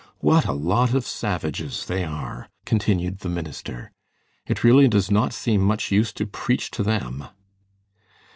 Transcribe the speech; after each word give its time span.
What 0.19 0.45
a 0.47 0.51
lot 0.53 0.95
of 0.95 1.05
savages 1.05 1.85
they 1.85 2.03
are!" 2.03 2.49
continued 2.65 3.19
the 3.19 3.29
minister. 3.29 3.91
"It 4.47 4.63
really 4.63 4.87
does 4.87 5.11
not 5.11 5.31
seem 5.31 5.61
much 5.61 5.91
use 5.91 6.11
to 6.13 6.25
preach 6.25 6.71
to 6.71 6.81
them." 6.81 7.25